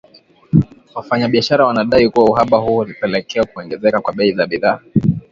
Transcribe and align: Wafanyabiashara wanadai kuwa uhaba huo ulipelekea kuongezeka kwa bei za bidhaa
Wafanyabiashara 0.95 1.65
wanadai 1.65 2.09
kuwa 2.09 2.25
uhaba 2.29 2.57
huo 2.57 2.77
ulipelekea 2.77 3.43
kuongezeka 3.45 4.01
kwa 4.01 4.13
bei 4.13 4.31
za 4.33 4.47
bidhaa 4.47 4.79